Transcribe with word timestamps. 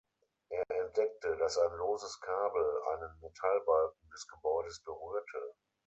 Er 0.49 0.63
entdeckte, 0.67 1.37
dass 1.37 1.59
ein 1.59 1.73
loses 1.77 2.19
Kabel 2.21 2.65
einen 2.91 3.19
Metallbalken 3.21 4.09
des 4.09 4.27
Gebäudes 4.29 4.79
berührte. 4.81 5.53